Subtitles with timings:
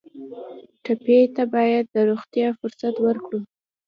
[0.83, 3.39] ټپي ته باید د روغتیا فرصت ورکړو.